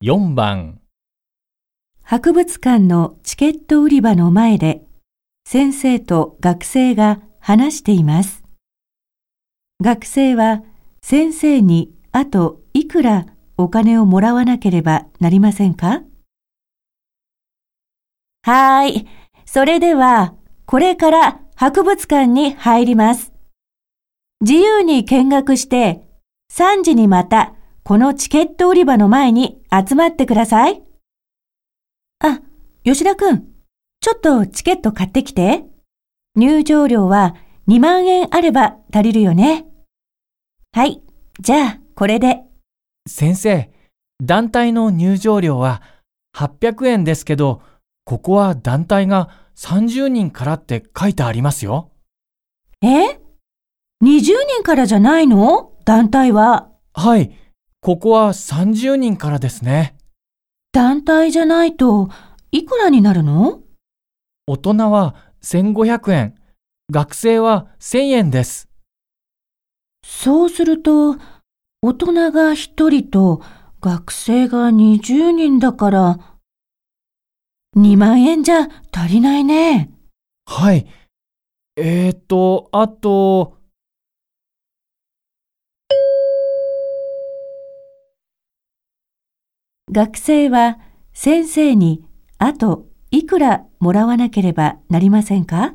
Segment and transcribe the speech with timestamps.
[0.00, 0.78] 4番、
[2.04, 4.84] 博物館のチケット売り場の前で
[5.44, 8.44] 先生と学生が話しています。
[9.82, 10.62] 学生は
[11.02, 13.26] 先生にあといくら
[13.56, 16.04] お金をもらわなければなりませんか？
[18.44, 19.08] はーい。
[19.46, 20.34] それでは、
[20.64, 23.32] これから博物館に入ります。
[24.42, 26.04] 自由に見学して、
[26.52, 30.82] 3時にまたこのチケット売り場の前に集まってください。
[32.20, 32.40] あ、
[32.84, 33.46] 吉田くん、
[34.00, 35.64] ちょっとチケット買ってきて。
[36.36, 37.34] 入場料は
[37.66, 39.66] 2万円あれば足りるよね。
[40.72, 41.02] はい、
[41.40, 42.42] じゃあこれで。
[43.08, 43.72] 先生、
[44.22, 45.82] 団体の入場料は
[46.36, 47.62] 800円ですけど、
[48.04, 51.90] ここは団体が30人からって書いてありますよ。
[52.82, 53.20] え
[54.04, 55.72] ?20 人からじゃないの？
[55.84, 56.70] 団体は。
[56.94, 57.32] はい、
[57.80, 59.96] ここは30人からですね。
[60.72, 62.08] 団体じゃないと
[62.50, 63.62] いくらになるの？
[64.46, 66.34] 大人は1500円、
[66.90, 68.68] 学生は1000円です。
[70.04, 71.16] そうすると、
[71.82, 73.42] 大人が1人と
[73.80, 76.18] 学生が20人だから、
[77.76, 79.90] 2万円じゃ足りないね。
[80.46, 80.86] はい。
[81.76, 83.57] えーと、あと、
[89.98, 90.78] 学生は
[91.12, 92.04] 先生に
[92.38, 95.74] あといくらもらわなければなりませんか？